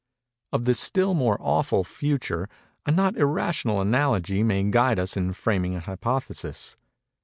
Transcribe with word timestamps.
Of 0.51 0.65
the 0.65 0.73
still 0.73 1.13
more 1.13 1.37
awful 1.39 1.83
Future 1.83 2.49
a 2.87 2.91
not 2.91 3.15
irrational 3.17 3.79
analogy 3.81 4.41
may 4.41 4.63
guide 4.63 4.97
us 4.97 5.15
in 5.15 5.31
framing 5.33 5.75
an 5.75 5.81
hypothesis. 5.81 6.75